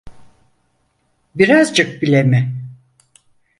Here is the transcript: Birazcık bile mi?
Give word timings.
Birazcık 1.35 2.01
bile 2.01 2.23
mi? 2.23 2.53